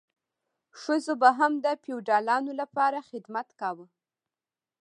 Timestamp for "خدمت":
3.09-3.47